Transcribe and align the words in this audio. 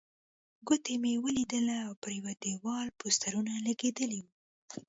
کوټې 0.67 0.95
مې 1.01 1.13
ولیدلې 1.25 1.77
او 1.87 1.91
پر 2.01 2.09
یوه 2.19 2.33
دېوال 2.43 2.87
پوسټرونه 2.99 3.51
لګېدلي 3.67 4.19
وو. 4.23 4.33